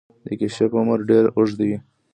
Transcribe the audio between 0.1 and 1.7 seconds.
د کیشپ عمر ډیر اوږد